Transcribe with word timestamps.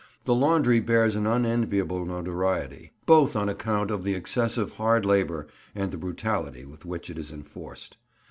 The 0.25 0.33
laundry 0.33 0.79
bears 0.79 1.15
an 1.15 1.27
unenviable 1.27 2.07
notoriety, 2.07 2.91
both 3.05 3.35
on 3.35 3.49
account 3.49 3.91
of 3.91 4.03
the 4.03 4.15
excessive 4.15 4.71
hard 4.71 5.05
labour 5.05 5.45
and 5.75 5.91
the 5.91 5.97
brutality 5.99 6.65
with 6.65 6.85
which 6.85 7.11
it 7.11 7.19
is 7.19 7.31
enforced. 7.31 7.97